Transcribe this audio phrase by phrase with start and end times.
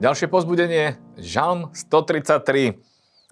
[0.00, 2.72] Ďalšie pozbudenie, Žalm 133,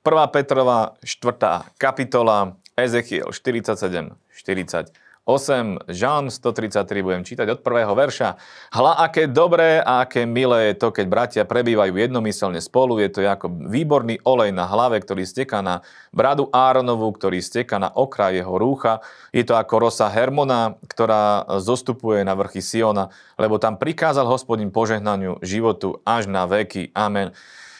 [0.00, 0.32] 1.
[0.32, 1.76] Petrova 4.
[1.76, 4.88] kapitola, Ezechiel 47, 40.
[5.24, 8.36] 8, Žalm 133, budem čítať od prvého verša.
[8.76, 13.00] Hla, aké dobré a aké milé je to, keď bratia prebývajú jednomyselne spolu.
[13.00, 15.80] Je to ako výborný olej na hlave, ktorý steká na
[16.12, 19.00] bradu Áronovu, ktorý steká na okraj jeho rúcha.
[19.32, 23.08] Je to ako rosa Hermona, ktorá zostupuje na vrchy Siona,
[23.40, 26.92] lebo tam prikázal hospodin požehnaniu životu až na veky.
[26.92, 27.32] Amen.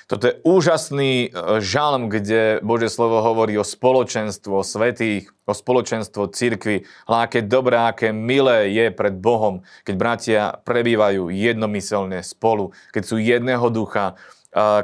[0.05, 6.29] Toto je úžasný e, žalm, kde Bože slovo hovorí o spoločenstvu, o svetých, o spoločenstvo
[6.29, 13.03] cirkvi, ale aké dobré, aké milé je pred Bohom, keď bratia prebývajú jednomyselne spolu, keď
[13.05, 14.17] sú jedného ducha,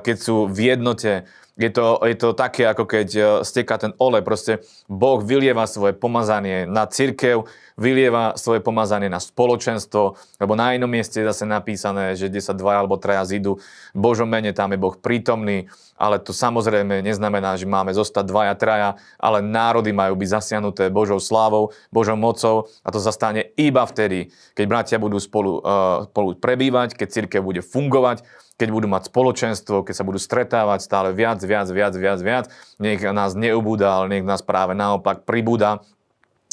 [0.02, 4.24] keď sú v jednote, je to, je to také, ako keď e, steká ten olej.
[4.24, 7.44] Proste Boh vylieva svoje pomazanie na církev,
[7.76, 12.56] vylieva svoje pomazanie na spoločenstvo, lebo na inom mieste je zase napísané, že kde sa
[12.56, 13.60] dvaja alebo traja zídu,
[13.92, 15.68] v Božom mene tam je Boh prítomný,
[16.00, 18.90] ale to samozrejme neznamená, že máme zostať dvaja, traja,
[19.20, 24.32] ale národy majú byť zasiahnuté Božou slávou, Božou mocou a to sa stane iba vtedy,
[24.56, 28.24] keď bratia budú spolu, uh, spolu prebývať, keď církev bude fungovať,
[28.60, 32.44] keď budú mať spoločenstvo, keď sa budú stretávať stále viac, viac, viac, viac, viac,
[32.78, 35.82] nech nás neubúda, ale nech nás práve naopak pribúda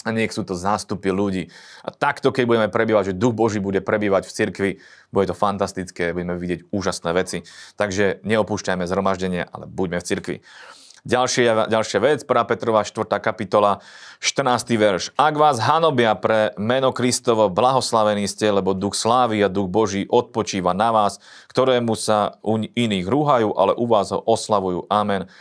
[0.08, 1.54] a nech sú to zástupy ľudí.
[1.84, 4.72] A takto, keď budeme prebývať, že Duch Boží bude prebývať v cirkvi,
[5.12, 7.44] bude to fantastické, budeme vidieť úžasné veci.
[7.76, 10.38] Takže neopúšťajme zhromaždenie, ale buďme v cirkvi.
[11.08, 12.52] Ďalšia, ďalšia vec, 1.
[12.52, 13.08] Petrova 4.
[13.24, 13.80] kapitola,
[14.20, 14.76] 14.
[14.76, 15.16] verš.
[15.16, 20.76] Ak vás hanobia pre meno Kristovo, blahoslavení ste, lebo duch slávy a duch Boží odpočíva
[20.76, 24.84] na vás, ktorému sa u iných rúhajú, ale u vás ho oslavujú.
[24.92, 25.32] Amen.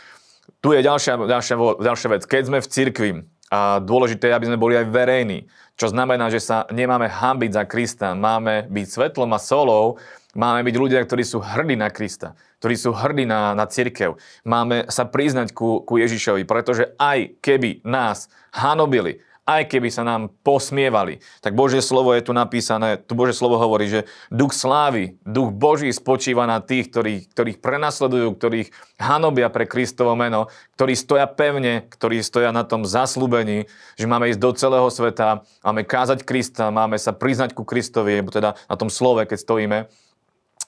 [0.63, 2.23] Tu je ďalšia, ďalšia, ďalšia vec.
[2.23, 3.11] Keď sme v cirkvi,
[3.51, 7.63] a dôležité je, aby sme boli aj verejní, čo znamená, že sa nemáme hambiť za
[7.67, 9.99] Krista, máme byť svetlom a solou,
[10.31, 14.17] máme byť ľudia, ktorí sú hrdí na Krista ktorí sú hrdí na, na církev.
[14.45, 20.27] Máme sa priznať ku, ku Ježišovi, pretože aj keby nás hanobili, aj keby sa nám
[20.43, 25.55] posmievali, tak Božie slovo je tu napísané, tu Božie slovo hovorí, že duch slávy, duch
[25.55, 31.87] Boží spočíva na tých, ktorí, ktorých prenasledujú, ktorých hanobia pre Kristovo meno, ktorí stoja pevne,
[31.87, 36.99] ktorí stoja na tom zaslúbení, že máme ísť do celého sveta, máme kázať Krista, máme
[36.99, 39.79] sa priznať ku Kristovi, teda na tom slove, keď stojíme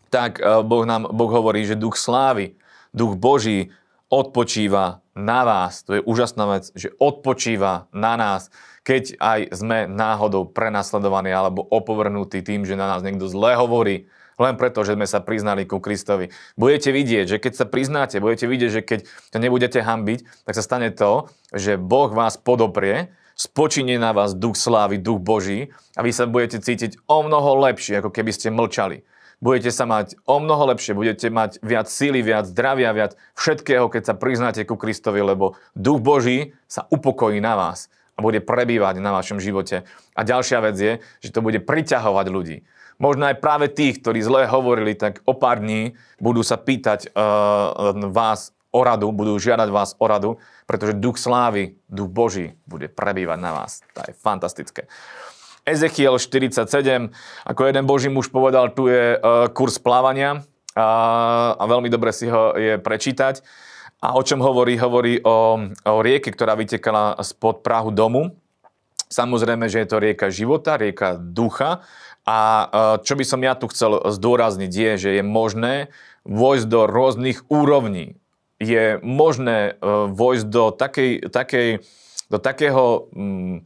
[0.10, 2.58] tak eh, boh, nám, boh hovorí, že duch slávy,
[2.92, 3.74] duch Boží
[4.10, 5.86] odpočíva na vás.
[5.86, 8.50] To je úžasná vec, že odpočíva na nás,
[8.82, 14.10] keď aj sme náhodou prenasledovaní alebo opovrhnutí tým, že na nás niekto zle hovorí,
[14.40, 16.32] len preto, že sme sa priznali ku Kristovi.
[16.56, 19.00] Budete vidieť, že keď sa priznáte, budete vidieť, že keď
[19.36, 24.56] to nebudete hambiť, tak sa stane to, že Boh vás podoprie, spočinie na vás duch
[24.56, 29.04] slávy, duch Boží a vy sa budete cítiť o mnoho lepšie, ako keby ste mlčali
[29.40, 34.04] budete sa mať o mnoho lepšie, budete mať viac síly, viac zdravia, viac všetkého, keď
[34.12, 39.16] sa priznáte ku Kristovi, lebo Duch Boží sa upokojí na vás a bude prebývať na
[39.16, 39.88] vašom živote.
[40.12, 42.68] A ďalšia vec je, že to bude priťahovať ľudí.
[43.00, 47.96] Možno aj práve tých, ktorí zle hovorili, tak o pár dní budú sa pýtať uh,
[48.12, 50.32] vás o radu, budú žiadať vás o radu,
[50.68, 53.80] pretože duch slávy, duch Boží bude prebývať na vás.
[53.96, 54.92] To je fantastické.
[55.68, 57.12] Ezechiel 47,
[57.46, 60.44] ako jeden boží muž povedal, tu je uh, kurz plávania
[60.74, 60.90] a,
[61.60, 63.44] a veľmi dobre si ho je prečítať.
[64.00, 64.80] A o čom hovorí?
[64.80, 68.32] Hovorí o, o rieke, ktorá vytekala spod Prahu domu.
[69.12, 71.84] Samozrejme, že je to rieka života, rieka ducha.
[72.24, 75.92] A uh, čo by som ja tu chcel zdôrazniť je, že je možné
[76.24, 78.16] vojsť do rôznych úrovní.
[78.62, 81.70] Je možné uh, vojsť do takej, takej,
[82.32, 83.66] do takého, um,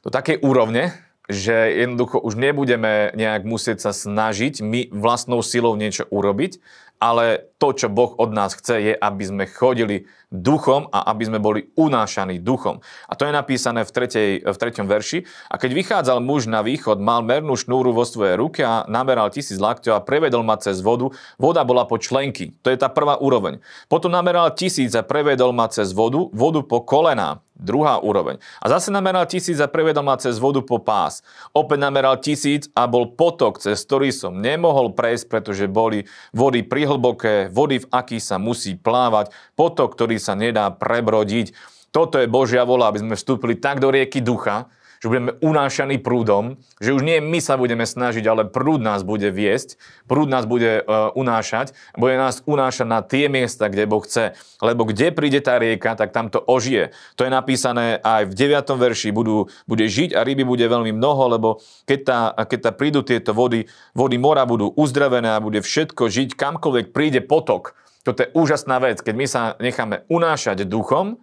[0.00, 1.52] do takej úrovne, že
[1.84, 6.58] jednoducho už nebudeme nejak musieť sa snažiť my vlastnou silou niečo urobiť,
[6.98, 11.38] ale to, čo Boh od nás chce, je, aby sme chodili duchom a aby sme
[11.38, 12.82] boli unášaní duchom.
[13.06, 15.24] A to je napísané v, tretej, v treťom verši.
[15.48, 19.56] A keď vychádzal muž na východ, mal mernú šnúru vo svojej ruke a nameral tisíc
[19.62, 21.08] lakťov a prevedol ma cez vodu.
[21.38, 22.52] Voda bola po členky.
[22.66, 23.62] To je tá prvá úroveň.
[23.86, 27.40] Potom nameral tisíc a prevedol ma cez vodu, vodu po kolená.
[27.58, 28.38] Druhá úroveň.
[28.62, 31.26] A zase nameral tisíc a prevedol ma cez vodu po pás.
[31.50, 37.50] Opäť nameral tisíc a bol potok, cez ktorý som nemohol prejsť, pretože boli vody prihlboké,
[37.50, 41.50] vody, v akých sa musí plávať, potok, ktorý sa nedá prebrodiť.
[41.90, 46.58] Toto je Božia vola, aby sme vstúpili tak do rieky ducha, že budeme unášaní prúdom,
[46.82, 49.78] že už nie my sa budeme snažiť, ale prúd nás bude viesť,
[50.10, 54.34] prúd nás bude uh, unášať, bude nás unášať na tie miesta, kde Boh chce.
[54.58, 56.90] Lebo kde príde tá rieka, tak tam to ožije.
[57.14, 58.74] To je napísané aj v 9.
[58.74, 61.48] verši, budú, bude žiť a ryby bude veľmi mnoho, lebo
[61.86, 66.34] keď, tá, keď tá prídu tieto vody, vody mora budú uzdravené a bude všetko žiť,
[66.34, 67.78] kamkoľvek príde potok.
[68.02, 71.20] Toto je úžasná vec, keď my sa necháme unášať duchom,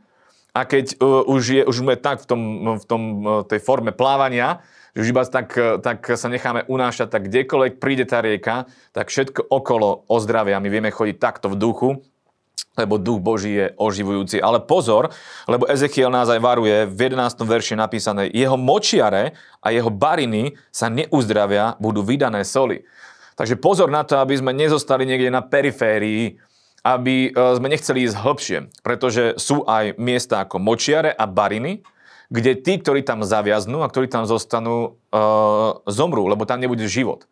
[0.56, 2.42] a keď uh, už, je, už sme tak v, tom,
[2.80, 4.64] v tom, uh, tej forme plávania,
[4.96, 9.12] že už iba tak, uh, tak sa necháme unášať, tak kdekoľvek príde tá rieka, tak
[9.12, 10.64] všetko okolo ozdravia.
[10.64, 11.90] My vieme chodiť takto v duchu,
[12.80, 14.40] lebo duch Boží je oživujúci.
[14.40, 15.12] Ale pozor,
[15.48, 17.36] lebo Ezechiel nás aj varuje, v 11.
[17.44, 22.84] verši napísané, jeho močiare a jeho bariny sa neuzdravia, budú vydané soli.
[23.36, 26.40] Takže pozor na to, aby sme nezostali niekde na periférii
[26.86, 31.82] aby e, sme nechceli ísť hlbšie, pretože sú aj miesta ako močiare a bariny,
[32.30, 35.20] kde tí, ktorí tam zaviaznú a ktorí tam zostanú, e,
[35.90, 37.26] zomrú, lebo tam nebude život.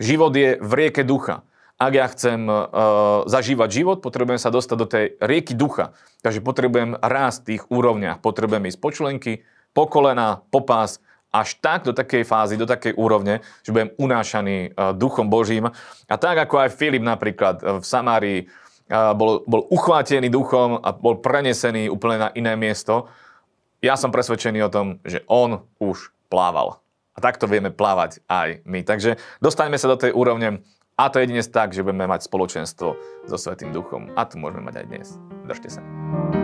[0.00, 1.44] Život je v rieke ducha.
[1.74, 5.90] Ak ja chcem uh, zažívať život, potrebujem sa dostať do tej rieky ducha.
[6.22, 8.22] Takže potrebujem rásť v tých úrovniach.
[8.22, 9.32] Potrebujem ísť po členky,
[9.74, 11.02] po kolena, po pás,
[11.34, 15.74] až tak do takej fázy, do takej úrovne, že budem unášaný uh, duchom Božím.
[16.06, 18.46] A tak ako aj Filip napríklad v Samárii
[18.90, 23.08] bol, bol uchvátený duchom a bol prenesený úplne na iné miesto.
[23.84, 26.80] Ja som presvedčený o tom, že on už plával.
[27.14, 28.82] A takto vieme plávať aj my.
[28.82, 30.64] Takže dostaňme sa do tej úrovne
[30.94, 32.88] a to jedine tak, že budeme mať spoločenstvo
[33.26, 34.10] so Svetým duchom.
[34.14, 35.06] A to môžeme mať aj dnes.
[35.46, 36.43] Držte sa.